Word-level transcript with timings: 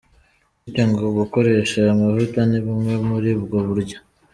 Bityo 0.63 0.83
ngo 0.89 1.05
gukoresha 1.19 1.75
aya 1.81 2.01
mavuta 2.01 2.39
ni 2.49 2.59
bumwe 2.65 2.93
muri 3.07 3.29
ubwo 3.37 3.57
buryo. 3.67 3.97